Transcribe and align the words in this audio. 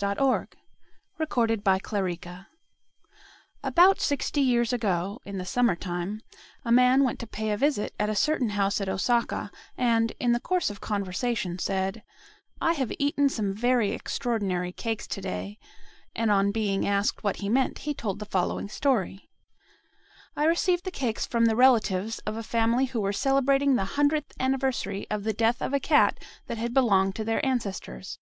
THE 0.00 0.14
STORY 0.14 0.44
OF 0.44 0.48
THE 1.18 1.58
FAITHFUL 1.62 2.16
CAT 2.20 2.46
About 3.62 4.00
sixty 4.00 4.40
years 4.40 4.72
ago, 4.72 5.20
in 5.26 5.36
the 5.36 5.44
summertime, 5.44 6.22
a 6.64 6.72
man 6.72 7.04
went 7.04 7.18
to 7.18 7.26
pay 7.26 7.50
a 7.50 7.58
visit 7.58 7.92
at 8.00 8.08
a 8.08 8.16
certain 8.16 8.48
house 8.48 8.80
at 8.80 8.88
Osaka, 8.88 9.50
and, 9.76 10.14
in 10.18 10.32
the 10.32 10.40
course 10.40 10.70
of 10.70 10.80
conversation, 10.80 11.58
said 11.58 12.02
"I 12.62 12.72
have 12.72 12.90
eaten 12.98 13.28
some 13.28 13.52
very 13.52 13.90
extraordinary 13.90 14.72
cakes 14.72 15.06
to 15.08 15.20
day," 15.20 15.58
and 16.16 16.30
on 16.30 16.50
being 16.50 16.88
asked 16.88 17.22
what 17.22 17.36
he 17.44 17.50
meant, 17.50 17.80
he 17.80 17.92
told 17.92 18.20
the 18.20 18.24
following 18.24 18.70
story: 18.70 19.28
"I 20.34 20.44
received 20.44 20.86
the 20.86 20.90
cakes 20.90 21.26
from 21.26 21.44
the 21.44 21.56
relatives 21.56 22.20
of 22.20 22.38
a 22.38 22.42
family 22.42 22.86
who 22.86 23.02
were 23.02 23.12
celebrating 23.12 23.74
the 23.76 23.84
hundredth 24.00 24.32
anniversary 24.40 25.06
of 25.10 25.24
the 25.24 25.34
death 25.34 25.60
of 25.60 25.74
a 25.74 25.78
cat 25.78 26.16
that 26.46 26.56
had 26.56 26.72
belonged 26.72 27.16
to 27.16 27.24
their 27.24 27.44
ancestors. 27.44 28.18